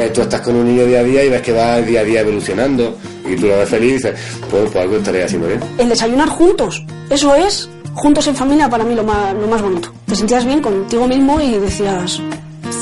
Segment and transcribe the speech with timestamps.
[0.00, 2.04] eh, tú estás con un niño día a día y ves que va día a
[2.04, 2.96] día evolucionando
[3.28, 4.14] y tú lo ves feliz y dices,
[4.50, 5.60] pues, pues algo estaría haciendo bien.
[5.78, 9.92] El desayunar juntos, eso es, juntos en familia para mí lo más, lo más bonito.
[10.06, 12.20] Te sentías bien contigo mismo y decías,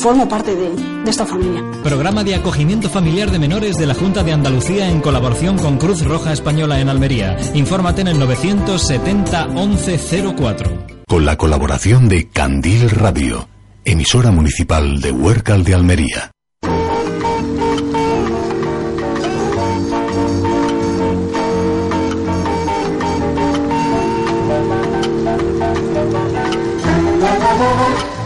[0.01, 0.71] formo parte de,
[1.05, 1.63] de esta familia.
[1.83, 6.05] Programa de acogimiento familiar de menores de la Junta de Andalucía en colaboración con Cruz
[6.05, 7.37] Roja Española en Almería.
[7.55, 10.87] Infórmate en el 970 1104.
[11.07, 13.49] Con la colaboración de Candil Radio,
[13.85, 16.31] emisora municipal de Huércal de Almería.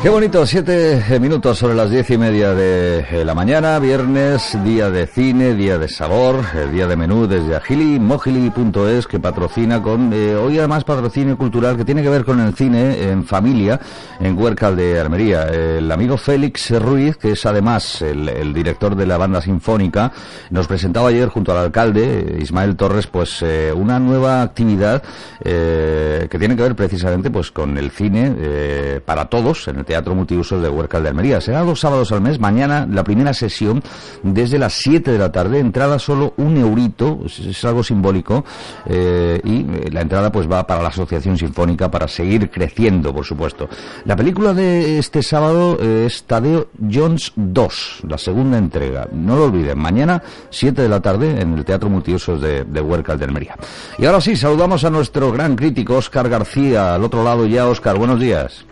[0.03, 4.91] Qué bonito, siete minutos sobre las diez y media de eh, la mañana, viernes, día
[4.91, 10.13] de cine, día de sabor, el día de menú desde Agili, Mojili.es que patrocina con,
[10.13, 13.79] eh, hoy además patrocinio cultural que tiene que ver con el cine en familia
[14.19, 15.45] en Huércal de Almería.
[15.45, 20.11] El amigo Félix Ruiz, que es además el, director de la banda sinfónica,
[20.51, 25.01] nos presentaba ayer junto al alcalde Ismael Torres pues eh, una nueva actividad
[25.45, 29.85] eh, que tiene que ver precisamente pues con el cine eh, para todos en el
[29.93, 31.39] Teatro Multiusos de Huércal de Almería.
[31.43, 32.41] Será dos sábados al mes.
[32.41, 33.83] Mañana la primera sesión
[34.23, 35.59] desde las 7 de la tarde.
[35.59, 38.43] Entrada solo un eurito, es, algo simbólico.
[38.87, 43.27] eh, y eh, la entrada pues va para la Asociación Sinfónica para seguir creciendo, por
[43.27, 43.69] supuesto.
[44.07, 49.09] La película de este sábado eh, es Tadeo Jones 2, la segunda entrega.
[49.13, 53.25] No lo olviden, mañana 7 de la tarde en el Teatro Multiusos de, de de
[53.27, 53.57] Almería.
[53.99, 57.69] Y ahora sí, saludamos a nuestro gran crítico, Óscar García, al otro lado ya.
[57.69, 58.65] Óscar, buenos días.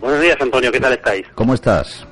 [0.00, 1.26] Buenos días, Antonio, ¿qué tal estáis?
[1.34, 2.06] ¿Cómo estás?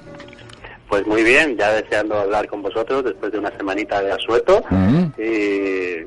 [0.89, 4.63] Pues muy bien, ya deseando hablar con vosotros después de una semanita de asueto.
[4.71, 5.05] Mm.
[5.19, 6.05] Y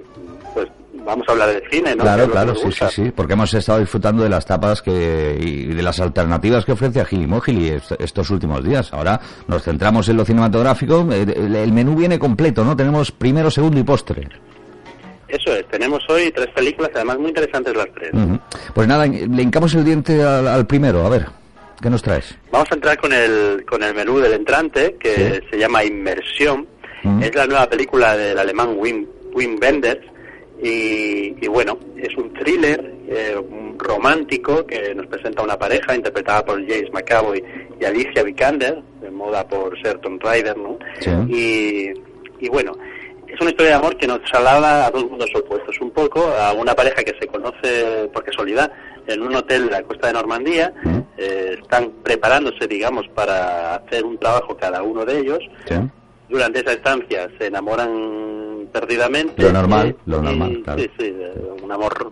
[0.54, 0.68] pues
[1.06, 2.04] vamos a hablar de cine, ¿no?
[2.04, 5.82] Claro, claro, sí, sí, sí, porque hemos estado disfrutando de las tapas que, y de
[5.84, 8.94] las alternativas que ofrece Agilimógili est- estos últimos días.
[8.94, 11.08] Ahora nos centramos en lo cinematográfico.
[11.12, 12.76] El, el- menú viene completo, ¿no?
[12.76, 14.28] Tenemos primero, segundo y postre.
[15.28, 18.12] Eso es, tenemos hoy tres películas, además muy interesantes las tres.
[18.74, 21.06] Pues nada, le hincamos el diente al, al primero.
[21.06, 21.26] A ver,
[21.82, 22.38] ¿qué nos traes?
[22.52, 25.40] Vamos a entrar con el, con el menú del entrante, que Sí.
[25.52, 26.68] se llama Inmersión.
[27.04, 27.24] Mm.
[27.24, 30.06] Es la nueva película del alemán Wim, Wim Wenders.
[30.62, 33.36] Y, y bueno, es un thriller eh,
[33.78, 37.44] romántico que nos presenta una pareja interpretada por James McAvoy
[37.80, 40.80] y Alicia Vikander, de moda por ser Tomb Raider, ¿no?
[41.00, 41.12] Sí.
[41.30, 42.72] Y, y bueno,
[43.28, 45.80] es una historia de amor que nos traslada a dos mundos opuestos.
[45.80, 48.72] Un poco a una pareja que se conoce por casualidad
[49.06, 50.74] en un hotel de la costa de Normandía.
[51.18, 55.40] Eh, están preparándose, digamos, para hacer un trabajo cada uno de ellos.
[55.68, 55.76] Sí.
[56.30, 59.42] Durante esa estancia se enamoran perdidamente.
[59.42, 60.80] Lo normal, lo y- normal, claro.
[60.82, 61.34] Sí, sí, eh,
[61.64, 62.12] un amor,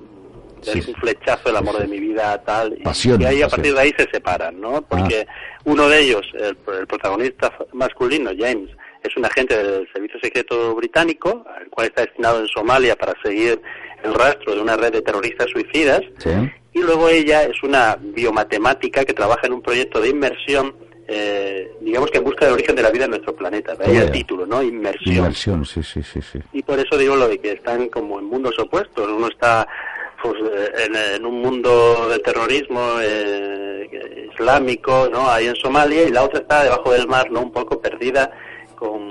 [0.61, 2.75] Sí, es un flechazo, el amor de mi vida, tal.
[2.83, 4.81] Pasión, Y ahí a partir de ahí se separan, ¿no?
[4.81, 5.27] Porque
[5.65, 8.71] uno de ellos, el, el protagonista masculino, James,
[9.03, 13.61] es un agente del Servicio Secreto Británico, el cual está destinado en Somalia para seguir
[14.03, 16.01] el rastro de una red de terroristas suicidas.
[16.17, 16.31] Sí.
[16.75, 20.75] Y luego ella es una biomatemática que trabaja en un proyecto de inmersión,
[21.07, 23.75] eh, digamos que en busca del origen de la vida en nuestro planeta.
[23.75, 24.61] De ahí el título, ¿no?
[24.61, 25.15] Inmersión.
[25.15, 26.39] Inversión, sí, sí, sí, sí.
[26.51, 29.07] Y por eso digo lo de que están como en mundos opuestos.
[29.09, 29.65] Uno está
[30.21, 35.29] pues, eh, en, en un mundo de terrorismo eh, islámico, ¿no?
[35.29, 37.39] Ahí en Somalia, y la otra está debajo del mar, ¿no?
[37.39, 38.29] Un poco perdida
[38.75, 39.01] con,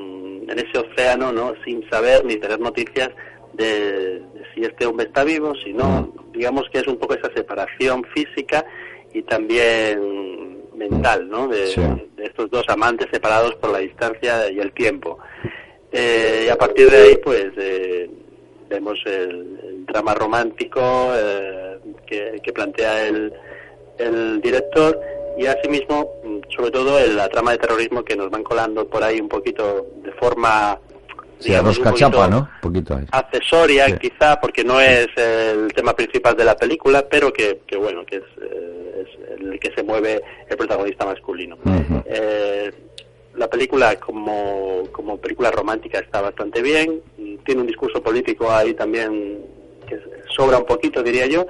[0.50, 1.54] en ese océano, ¿no?
[1.64, 3.08] Sin saber ni tener noticias
[3.54, 6.12] de, de si este hombre está vivo, si no.
[6.34, 8.64] Digamos que es un poco esa separación física
[9.12, 11.46] y también mental, ¿no?
[11.48, 11.80] De, Sí.
[12.16, 15.18] de estos dos amantes separados por la distancia y el tiempo.
[15.92, 18.10] Eh, y a partir de ahí, pues, eh,
[18.68, 20.80] vemos el, el drama romántico
[21.14, 23.32] eh, que, que plantea el,
[23.98, 25.00] el director
[25.38, 26.10] y asimismo,
[26.56, 29.86] sobre todo, el- la trama de terrorismo que nos van colando por ahí un poquito
[30.02, 30.80] de forma,
[31.38, 32.48] Sí, digamos, un chapa, ¿no?
[32.62, 33.04] Poquito ahí.
[33.10, 33.94] accesoria, Sí.
[34.00, 38.16] quizá, porque no es el tema principal de la película, pero que, que bueno, que
[38.16, 41.58] es, eh, es el que se mueve el protagonista masculino.
[42.06, 42.70] Eh,
[43.36, 47.00] la película como, como película romántica está bastante bien,
[47.44, 49.38] tiene un discurso político ahí también
[49.88, 49.98] que
[50.34, 51.44] sobra un poquito, diría yo,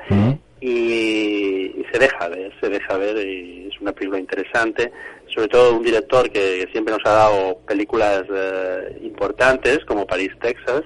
[0.60, 1.63] y
[1.94, 4.90] se deja ver, se deja ver y es una película interesante,
[5.32, 10.82] sobre todo un director que siempre nos ha dado películas eh, importantes como París, Texas,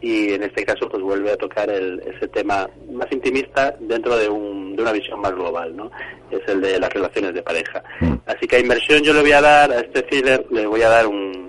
[0.00, 4.28] y en este caso pues vuelve a tocar el, ese tema más intimista dentro de,
[4.28, 5.90] un, de una visión más global, ¿no?
[6.30, 7.82] Es el de las relaciones de pareja.
[7.98, 8.14] Mm.
[8.26, 10.90] Así que a inversión yo le voy a dar, a este thriller le voy a
[10.90, 11.45] dar un,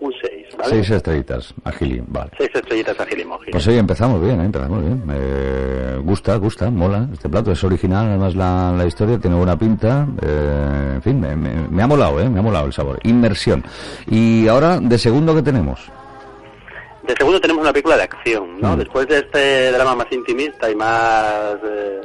[0.00, 0.70] un 6, ¿vale?
[0.70, 2.30] Seis estrellitas, Agili, vale.
[2.38, 3.50] 6 estrellitas a Gilimoji.
[3.50, 4.44] Pues hoy empezamos bien, ¿eh?
[4.46, 5.02] empezamos bien.
[5.06, 7.06] Me gusta, gusta, mola.
[7.12, 10.06] Este plato es original, además la, la historia tiene buena pinta.
[10.22, 12.28] eh, en fin, me, me- me ha molado, ¿eh?
[12.28, 12.98] me ha molado el sabor.
[13.04, 13.62] Inmersión.
[14.06, 15.80] Y ahora, de segundo, ¿qué tenemos?
[17.06, 18.76] De segundo tenemos una película de acción, ¿no?
[18.76, 18.78] Mm.
[18.78, 22.00] Después de este drama más intimista y más eh,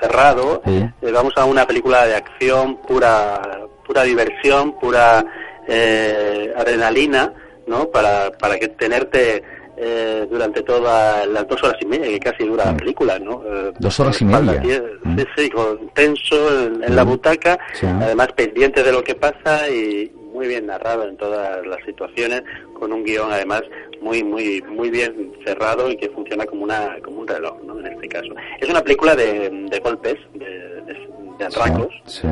[0.00, 0.88] cerrado, Sí.
[1.02, 3.40] eh, vamos a una película de acción pura,
[3.86, 5.24] pura diversión, pura
[5.68, 7.32] eh, adrenalina,
[7.66, 7.88] ¿no?
[7.90, 9.42] Para, para que tenerte
[9.76, 12.76] eh, durante todas las dos horas y media que casi dura la Mm.
[12.76, 13.42] película, ¿no?
[13.46, 14.62] Eh, Dos horas y espalda media.
[14.80, 15.18] tie- Mm.
[15.18, 17.08] Sí, sí, con tenso en, en la Mm.
[17.08, 17.86] butaca, Sí.
[17.86, 22.42] además pendiente de lo que pasa y muy bien narrado en todas las situaciones,
[22.78, 23.62] con un guion además
[24.00, 27.78] muy muy muy bien cerrado y que funciona como una como un reloj, ¿no?
[27.80, 28.34] En este caso.
[28.60, 30.46] Es una película de, de golpes, de,
[30.86, 31.08] de-
[31.38, 32.28] de atracos, Sí, sí.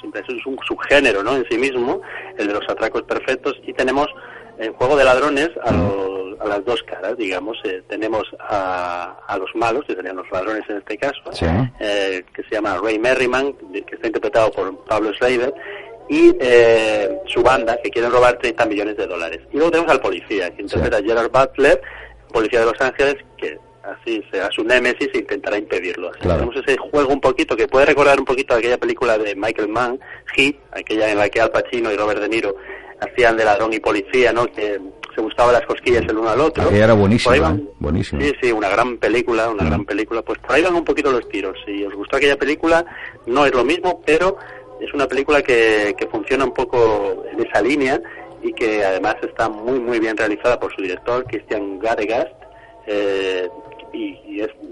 [0.00, 1.36] Siempre es un subgénero, ¿no?
[1.36, 2.00] En sí mismo,
[2.38, 4.06] el de los atracos perfectos y tenemos
[4.58, 9.38] en Juego de Ladrones a, los- a las dos caras, digamos, eh, tenemos a, a
[9.38, 11.46] los malos, que serían los ladrones en este caso, Sí.
[11.80, 15.52] eh, que se llama Ray Merriman, que está interpretado por Pablo Schreiber,
[16.08, 19.40] y eh, su banda, que quieren robar 30 millones de dólares.
[19.52, 21.80] Y luego tenemos al policía, que interpreta a Gerard Butler,
[22.32, 23.16] policía de Los Ángeles,
[23.90, 26.10] así será su némesis e intentará impedirlo.
[26.10, 26.40] Así Claro.
[26.44, 29.68] Tenemos ese juego un poquito, que puede recordar un poquito a aquella película de Michael
[29.68, 29.98] Mann,
[30.36, 32.54] Heat, aquella en la que Al Pacino y Robert De Niro
[33.00, 34.46] hacían de ladrón y policía, ¿no?
[34.46, 34.78] Que
[35.14, 36.62] se buscaban las cosquillas el uno al otro.
[36.64, 37.64] Aquella era buenísima, van- ¿eh?
[37.78, 38.22] Buenísima.
[38.22, 40.22] Sí, sí, una gran película, una gran película.
[40.22, 41.56] Pues por ahí van un poquito los tiros.
[41.66, 42.84] Si os gustó aquella película,
[43.26, 44.36] no es lo mismo, pero
[44.80, 48.00] es una película que, que funciona un poco en esa línea
[48.42, 52.32] y que además está muy, muy bien realizada por su director, Christian Gadegast.
[52.86, 53.48] Eh,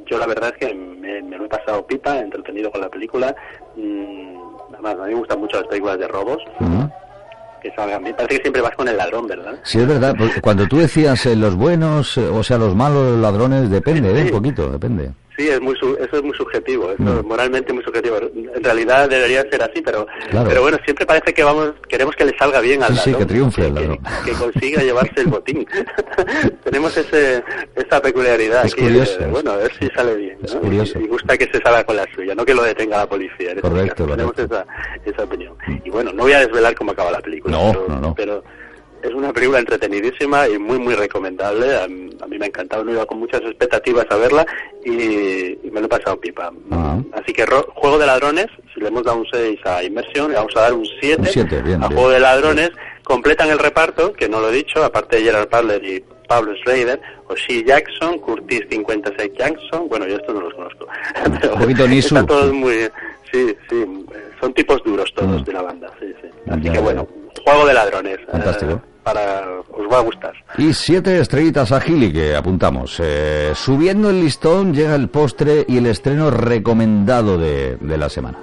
[0.09, 3.35] yo la verdad es que me, me lo he pasado pipa, entretenido con la película.
[3.77, 4.37] Mm,
[4.73, 6.43] además, a mí me gustan mucho las películas de robos,
[7.63, 8.17] que salgan bien.
[8.17, 9.59] Parece que siempre vas con el ladrón, ¿verdad?
[9.65, 10.15] Sí, es verdad.
[10.17, 14.11] porque Cuando tú decías eh, los buenos, eh, o sea, los malos, los ladrones, depende,
[14.21, 14.25] ¿eh?
[14.25, 15.11] Un poquito, depende.
[15.39, 17.19] Sí, es muy eso es muy subjetivo, eso Mm.
[17.21, 18.17] es moralmente muy subjetivo.
[18.19, 20.49] En realidad debería ser así, pero Claro.
[20.49, 23.29] pero bueno, siempre parece que vamos queremos que le salga bien al Sí, sí, ladrón,
[23.29, 23.99] que triunfe el ladrón.
[24.25, 25.65] que consiga llevarse el botín.
[26.65, 27.45] Tenemos ese
[27.77, 30.39] esa peculiaridad Es aquí, curioso, de, es- bueno, a ver si sale bien.
[30.43, 30.61] es ¿no?
[30.61, 30.99] curioso.
[30.99, 33.53] Y, y gusta que se salga con la suya, no que lo detenga la policía.
[33.53, 34.11] en este Correcto, caso.
[34.11, 34.55] Tenemos correcto.
[34.57, 35.55] esa, esa opinión.
[35.85, 38.15] Y bueno, no voy a desvelar cómo acaba la película, No, pero, no, no.
[38.17, 38.43] pero
[39.03, 41.77] es una película entretenidísima y muy, muy recomendable.
[41.77, 44.47] A, mí a mí me ha encantado, no iba con muchas expectativas a verla
[44.85, 44.93] y,
[45.67, 46.53] y me lo he pasado pipa.
[47.13, 50.37] Así que ro- Juego de Ladrones, si le hemos dado un 6 a Inmersión, le
[50.37, 51.99] vamos a dar un 7 Un siete, bien, a bien.
[51.99, 52.71] Juego de Ladrones.
[53.05, 57.01] Completan el reparto, que no lo he dicho, aparte de Gerard Butler y Pablo Schrader,
[57.29, 60.87] O'Shea Jackson, Curtis 56 Jackson, bueno, yo estos no los conozco.
[61.41, 62.09] Pero Un poquito Nisu.
[62.09, 62.75] Están todos muy...
[63.33, 63.85] Sí, sí,
[64.41, 65.45] son tipos duros todos Mm.
[65.45, 66.29] de la banda, sí, sí.
[66.51, 67.09] Así Ya, que bueno,
[67.51, 68.19] Juego de Ladrones.
[68.31, 68.73] Fantástico.
[68.73, 70.33] eh, para os va a gustar.
[70.59, 73.01] Y siete estrellitas a Gili que apuntamos.
[73.03, 78.39] Eh, subiendo el listón llega el postre y el estreno recomendado de, de la semana.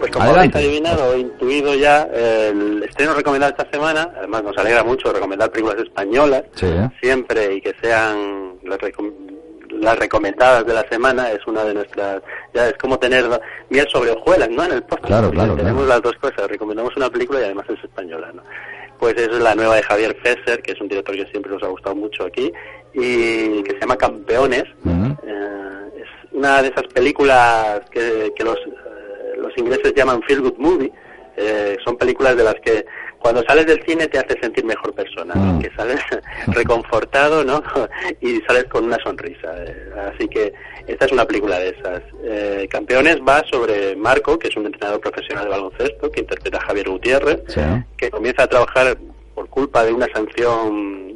[0.00, 0.58] Pues como Adelante.
[0.58, 5.50] habéis adivinado o intuido ya, el estreno recomendado esta semana, además nos alegra mucho recomendar
[5.50, 6.90] películas españolas, Sí, ¿eh?
[7.00, 8.58] siempre y que sean
[9.78, 12.22] las, recom- las recomendadas de la semana, es una de nuestras,
[12.54, 13.24] ya es como tener
[13.70, 14.64] miel sobre hojuelas, ¿no?
[14.64, 15.88] En el postre, Claro, claro, tenemos claro.
[15.88, 18.42] las dos cosas, recomendamos una película y además es española, ¿no?
[18.98, 21.66] Pues es la nueva de Javier Fesser, que es un director que siempre nos ha
[21.68, 22.50] gustado mucho aquí,
[22.94, 24.64] y que se llama Campeones,
[25.24, 30.56] eh, es una de esas películas que, que los, eh, los ingleses llaman feel good
[30.58, 30.90] movie.
[31.38, 32.86] Eh, son películas de las que
[33.26, 35.54] cuando sales del cine te hace sentir mejor persona, ¿no?
[35.54, 35.58] Mm.
[35.58, 35.98] que sales
[36.46, 37.60] reconfortado ¿no?
[38.20, 39.52] y sales con una sonrisa.
[40.14, 40.52] Así que
[40.86, 42.02] esta es una película de esas.
[42.22, 46.66] Eh, Campeones va sobre Marco, que es un entrenador profesional de baloncesto, que interpreta a
[46.66, 47.60] Javier Gutiérrez, Sí.
[47.96, 48.96] que comienza a trabajar
[49.34, 51.12] por culpa de una sanción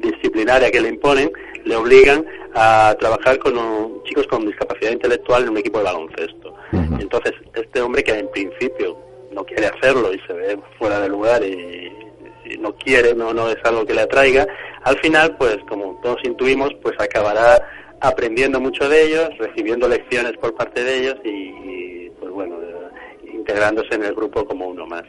[0.00, 1.30] disciplinaria que le imponen,
[1.64, 6.52] le obligan a trabajar con uh, chicos con discapacidad intelectual en un equipo de baloncesto.
[6.98, 9.05] Entonces, este hombre que en principio
[9.36, 11.92] no quiere hacerlo y se ve fuera de lugar y,
[12.60, 14.46] no quiere, no, no es algo que le atraiga,
[14.84, 17.60] al final, pues como todos intuimos, pues acabará
[18.00, 22.56] aprendiendo mucho de ellos, recibiendo lecciones por parte de ellos y, y, pues bueno,
[23.32, 25.02] integrándose en el grupo como uno más.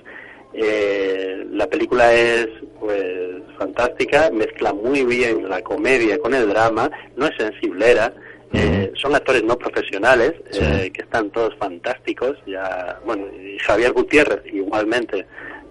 [0.53, 2.47] Eh, la película es
[2.79, 8.13] pues fantástica, mezcla muy bien la comedia con el drama, no es sensiblera,
[8.53, 10.59] eh, son actores no profesionales Sí.
[10.61, 15.25] eh, que están todos fantásticos, ya bueno y Javier Gutiérrez igualmente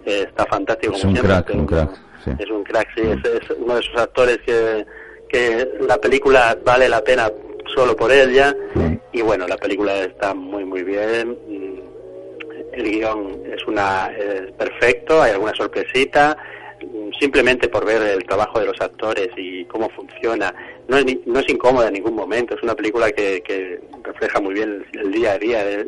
[0.05, 1.89] eh, está fantástico Es como un siempre, crack, pero un crack,
[2.23, 2.31] sí.
[2.39, 4.85] es un crack, sí, es, es uno de esos actores que,
[5.27, 7.31] que la película vale la pena
[7.75, 8.55] solo por él ya
[9.11, 15.21] y bueno la película está muy muy bien mm, el guion es una es perfecto
[15.21, 16.37] hay alguna sorpresita
[17.19, 20.53] simplemente por ver el trabajo de los actores y cómo funciona.
[20.87, 24.39] No es, ni- no es incómoda en ningún momento, es una película que, que refleja
[24.39, 25.83] muy bien el, el día a día de,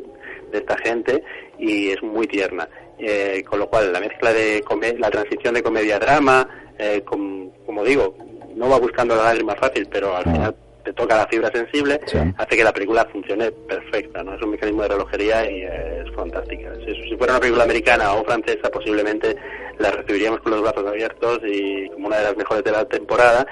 [0.51, 1.23] de esta gente
[1.57, 2.67] y es muy tierna.
[2.97, 4.61] Eh, con lo cual, la mezcla de
[4.97, 8.15] la transición de comedia-drama, eh, com- como digo,
[8.55, 12.17] no va buscando la lágrima fácil, pero al final te toca la fibra sensible, Sí.
[12.37, 14.33] hace que la película funcione perfecta, ¿no?
[14.35, 16.73] Es un mecanismo de relojería y eh, es fantástica.
[16.85, 19.35] Si, si fuera una película americana o francesa, posiblemente
[19.79, 23.45] la recibiríamos con los brazos abiertos y como una de las mejores de la temporada.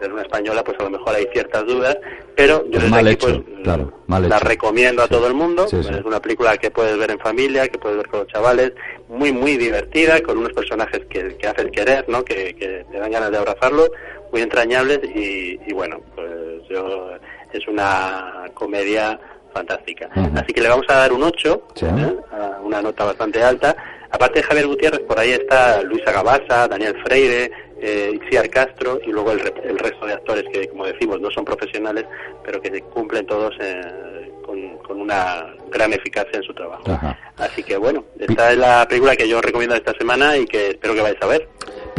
[0.00, 1.96] Ser una española, pues a lo mejor hay ciertas dudas,
[2.36, 4.46] pero yo desde mal aquí, hecho, pues, claro, mal la hecho.
[4.46, 5.66] recomiendo a todo el mundo.
[5.66, 5.88] Sí, sí.
[5.92, 8.74] Es una película que puedes ver en familia, que puedes ver con los chavales,
[9.08, 12.22] muy, muy divertida, con unos personajes que, que hacen querer, ¿no?
[12.22, 13.90] Que, que te dan ganas de abrazarlos,
[14.30, 16.28] muy entrañables y, y bueno, pues
[16.68, 17.10] yo,
[17.52, 19.18] es una comedia
[19.54, 20.10] fantástica.
[20.36, 21.86] Así que le vamos a dar un 8, Sí.
[21.86, 22.16] ¿eh?
[22.62, 23.74] Una nota bastante alta.
[24.10, 27.50] Aparte de Javier Gutiérrez, por ahí está Luisa Gabasa, Daniel Freire,
[27.80, 31.44] eh, Itziar Castro y luego el, el resto de actores que, como decimos, no son
[31.44, 32.04] profesionales,
[32.44, 36.90] pero que cumplen todos eh, con, con una gran eficacia en su trabajo.
[36.90, 37.18] Ajá.
[37.36, 40.94] Así que bueno, esta es la película que yo recomiendo esta semana y que espero
[40.94, 41.48] que vais a ver.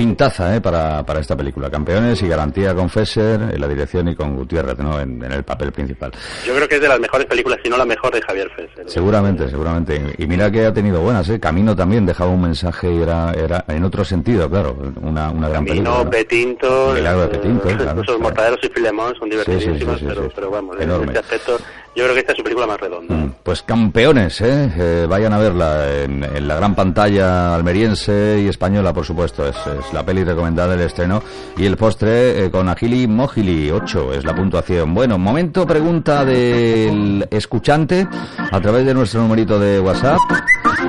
[0.04, 0.62] Pintaza ¿eh?
[0.62, 1.70] para, para esta película.
[1.70, 4.98] Campeones y garantía con Fesser en la dirección y con Gutiérrez ¿no?
[4.98, 6.10] en, en el papel principal.
[6.48, 8.90] Yo creo que es de las mejores películas, si no la mejor de Javier Fesser.
[8.90, 10.16] Seguramente, seguramente.
[10.18, 11.38] Y mira que ha tenido buenas, ¿eh?
[11.38, 15.66] Camino también dejaba un mensaje y era, era en otro sentido, claro, una, una gran
[15.66, 15.90] película.
[15.92, 16.10] Camino, ¿no?
[16.10, 18.20] Petinto, Milagro de Petinto, eh, claro, claro.
[18.20, 21.04] mortaderos y filemón son Sí, sí, sí, divertidísimos, sí, pero, pero vamos, Enorme.
[21.04, 21.58] en este aspecto
[21.96, 23.14] yo creo que esta es su película más redonda.
[23.14, 24.72] Mm, Pues campeones, ¿eh?
[24.78, 29.46] Eh, vayan a verla en, en la gran pantalla almeriense y española, por supuesto.
[29.46, 31.24] Es, es la peli recomendada del estreno.
[31.58, 34.94] Y el postre eh, con Agili Mogili, 8 es la puntuación.
[34.94, 38.08] Bueno, momento pregunta del escuchante
[38.52, 40.20] a través de nuestro numerito de WhatsApp.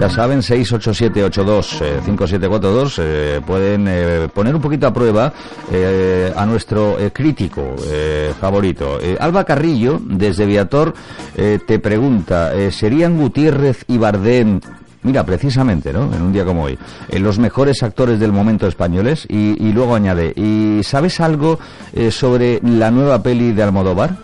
[0.00, 5.32] Ya saben, 687825742 eh, pueden eh, poner un poquito a prueba
[5.70, 8.98] eh, a nuestro eh, crítico eh, favorito.
[9.00, 10.94] Eh, Alba Carrillo, desde Viator,
[11.36, 14.60] eh, te pregunta, eh, ¿serían Gutiérrez y Bardem,
[15.02, 16.12] mira, precisamente, ¿no?
[16.14, 16.78] En un día como hoy,
[17.08, 19.26] eh, los mejores actores del momento españoles?
[19.28, 21.58] Y, y luego añade, ¿y sabes algo
[21.92, 24.16] eh, sobre la nueva peli de Almodóvar?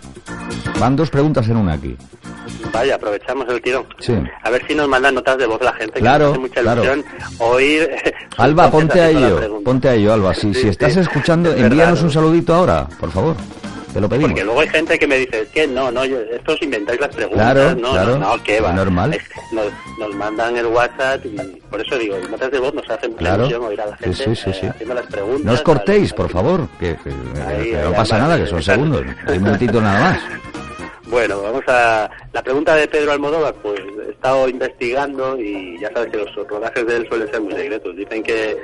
[0.81, 1.97] Van dos preguntas en una aquí.
[2.73, 3.85] Vaya, aprovechamos el tirón.
[4.01, 4.13] Sí.
[4.43, 6.83] A ver si nos mandan notas de voz la gente, que Claro, hace mucha claro.
[7.39, 7.89] oír.
[8.31, 10.35] sus Alba, ponte a ello, ponte a ello, Alba.
[10.35, 12.05] Si, Sí, si estás sí, escuchando, es envíanos verdad.
[12.05, 13.37] un saludito ahora, por favor.
[13.97, 14.31] Te lo pedimos.
[14.31, 17.01] Porque luego hay gente que me dice, es que no, no, yo, esto os inventáis
[17.01, 17.53] las preguntas.
[17.55, 18.19] Claro, no, claro.
[18.19, 18.73] no, no, ¿qué va?
[18.73, 19.15] Normal.
[19.15, 19.67] Es- Nos,
[19.99, 21.37] nos mandan el WhatsApp y
[21.71, 23.43] por eso digo, notas de voz nos hacen mucha Claro.
[23.45, 25.45] ilusión oír a la gente sí, sí, eh, haciendo las preguntas.
[25.45, 29.03] No os cortéis, por favor, que, que- Ahí, que no pasa nada, que son segundos.
[29.29, 30.19] Un minutito nada más.
[31.09, 33.55] Bueno, vamos a la pregunta de Pedro Almodóvar.
[33.63, 37.53] Pues he estado investigando y ya sabes que los rodajes de él suelen ser muy
[37.55, 37.95] secretos.
[37.97, 38.57] Dicen que,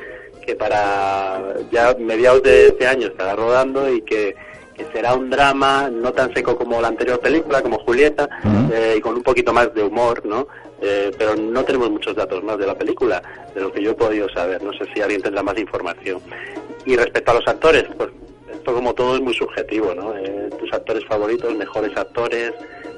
[0.45, 4.35] que para ya mediados de este año estará rodando y que,
[4.83, 8.29] que será un drama no tan seco como la anterior película, como Julieta,
[8.73, 10.47] eh, y con un poquito más de humor, ¿no?
[10.81, 13.23] Eh, pero no tenemos muchos datos más de la película,
[13.55, 14.63] de lo que yo he podido saber.
[14.63, 16.21] No sé si alguien tendrá más información.
[16.85, 18.11] Y respecto a los actores, pues
[18.53, 20.17] esto como todo es muy subjetivo, ¿no?
[20.17, 22.53] Eh, tus actores favoritos, mejores actores.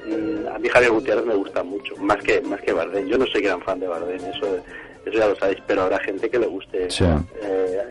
[0.07, 3.07] mm, a mí Javier Gutiérrez me gusta mucho, más que más que Bardem.
[3.07, 4.59] Yo no soy gran fan de Bardem, eso
[5.07, 7.05] eso ya lo sabéis, pero habrá gente que le guste Sí.
[7.43, 7.83] eh,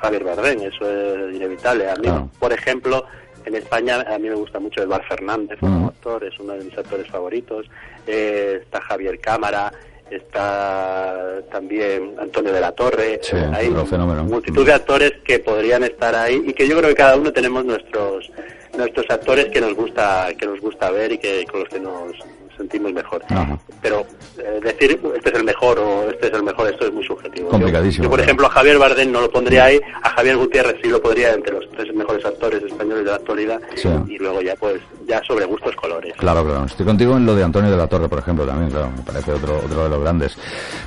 [0.00, 1.88] Javier Bardem, eso es inevitable.
[1.90, 2.28] A mí, Claro.
[2.38, 3.04] por ejemplo,
[3.44, 5.88] en España a mí me gusta mucho Edvar Fernández como Ujú.
[5.88, 7.66] actor, es uno de mis actores favoritos.
[8.06, 9.72] Eh, está Javier Cámara,
[10.10, 13.20] está también Antonio de la Torre.
[13.22, 17.16] Sí, Hay multitud de actores que podrían estar ahí y que yo creo que cada
[17.16, 18.30] uno tenemos nuestros
[18.76, 22.12] nuestros actores que nos gusta que nos gusta ver y que con los que nos
[22.56, 23.22] sentimos mejor.
[23.28, 23.58] Ajá.
[23.82, 24.06] Pero
[24.38, 27.48] eh, decir este es el mejor o este es el mejor, esto es muy subjetivo.
[27.50, 28.26] Complicadísimo, Yo, por claro.
[28.26, 31.52] ejemplo, a Javier Bardem no lo pondría ahí, a Javier Gutiérrez sí lo podría entre
[31.54, 33.88] los tres mejores actores españoles de la actualidad Sí.
[34.08, 36.12] y luego ya pues ya sobre gustos colores.
[36.16, 36.64] Claro, claro.
[36.64, 38.90] Estoy contigo en lo de Antonio de la Torre, por ejemplo, también, claro.
[38.96, 40.36] Me parece otro, otro de los grandes.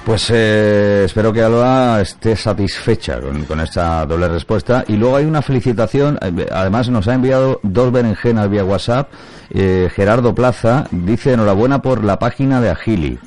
[0.06, 4.84] Pues eh, espero que Alba esté satisfecha con, con esta doble respuesta.
[4.88, 6.18] Y luego hay una felicitación.
[6.22, 9.10] eh, Además, nos ha enviado dos berenjenas vía WhatsApp.
[9.51, 13.20] Eh, Gerardo Plaza dice enhorabuena por la página de Agili.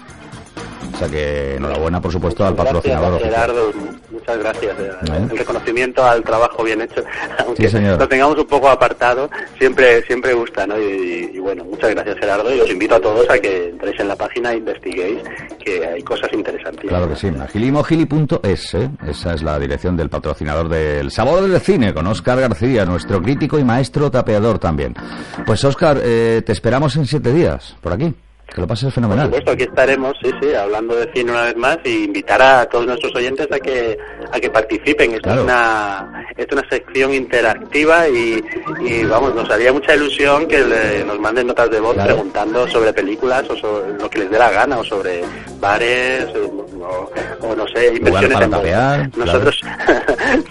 [0.92, 3.30] O sea que enhorabuena, por supuesto, al patrocinador Gracias.
[3.32, 3.72] Gerardo,
[4.10, 4.78] muchas gracias.
[4.78, 5.26] eh, ¿Eh?
[5.30, 7.02] El reconocimiento al trabajo bien hecho,
[7.44, 7.98] aunque Sí, señor.
[7.98, 10.78] lo tengamos un poco apartado, siempre siempre gusta, ¿no?
[10.78, 14.08] Y, y bueno, muchas gracias Gerardo y os invito a todos a que entréis en
[14.08, 15.18] la página e investiguéis,
[15.64, 16.88] que hay cosas interesantes.
[16.88, 18.90] Claro que sí, agilimogili.es, ¿eh?
[19.08, 23.58] esa es la dirección del patrocinador del Sabor del Cine, con Óscar García, nuestro crítico
[23.58, 24.94] y maestro tapeador también.
[25.46, 28.12] Pues Óscar, eh, te esperamos en siete días, por aquí.
[28.54, 29.26] Que lo pases Por fenomenal.
[29.26, 32.86] supuesto, aquí estaremos, sí, sí, hablando de cine una vez más y invitar a todos
[32.86, 33.96] nuestros oyentes a que
[34.30, 35.18] a que participen.
[35.20, 35.38] Claro.
[35.40, 38.42] es una es una sección interactiva y,
[38.80, 42.14] y, vamos, nos haría mucha ilusión que le- nos manden notas de voz Claro.
[42.14, 45.22] preguntando sobre películas o sobre lo que les dé la gana o sobre
[45.58, 46.26] bares
[46.82, 47.10] o,
[47.40, 49.60] o no sé, inversiones para en tapear, Nosotros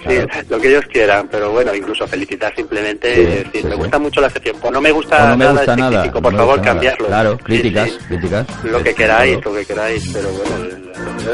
[0.08, 0.16] sí,
[0.50, 4.00] lo que ellos quieran, pero bueno, incluso felicitar simplemente, Sí, y decir, sí, me gusta
[4.00, 6.02] mucho la sección, o no me gusta no me nada gusta este nada.
[6.02, 6.70] crítico, por favor, nada.
[6.72, 7.08] cambiarlo.
[7.08, 8.46] Claro, críticas, críticas.
[8.64, 10.56] lo que queráis, lo que queráis, pero bueno,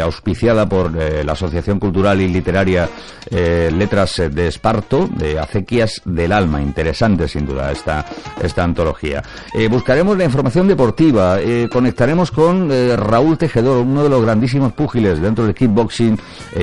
[0.02, 2.88] auspiciada por la Asociación Cultural y Literaria
[3.30, 6.62] Letras de Esparto, de Acequias del Alma.
[6.62, 8.06] Interesante, sin duda, esta,
[8.42, 9.24] esta antología.
[9.54, 11.40] Eh, buscaremos la información deportiva.
[11.40, 16.18] eh, conectaremos con eh, Raúl Tejedor, uno de los grandísimos púgiles dentro del kickboxing,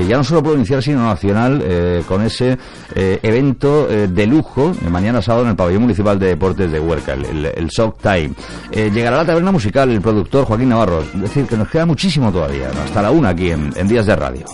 [0.08, 1.62] ya no solo provincial, sino nacional,
[2.06, 2.58] con ese
[2.94, 7.46] evento de lujo, mañana sábado en el Pabellón Municipal de Deportes de Huerca, el, el,
[7.46, 8.32] el Shock Time.
[8.72, 11.00] Llegará a la taberna musical el productor Joaquín Navarro.
[11.00, 14.44] Es decir, que nos queda muchísimo todavía, hasta la una aquí en Días de Radio.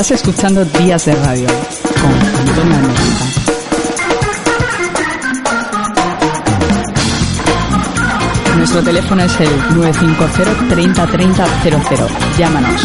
[0.00, 3.26] Estás escuchando Días de Radio con Antonio Almeida.
[8.58, 12.08] Nuestro teléfono es el 950 30 30 00.
[12.38, 12.80] Llámanos.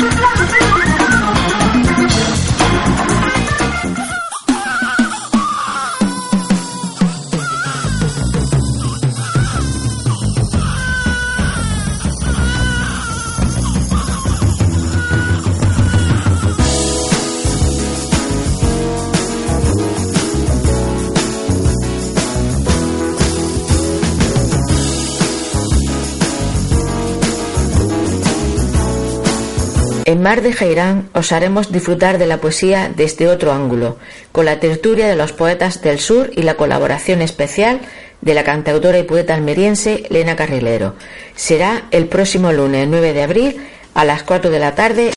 [30.13, 33.97] En Mar de Jairán os haremos disfrutar de la poesía desde otro ángulo,
[34.32, 37.80] con la tertulia de los poetas del sur y la colaboración especial
[38.21, 40.93] de la cantautora y poeta almeriense Lena Carrilero.
[41.36, 43.58] Será el próximo lunes 9 de abril
[43.95, 45.12] a las 4 de la tarde